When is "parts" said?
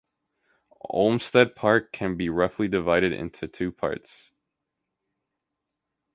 3.71-4.31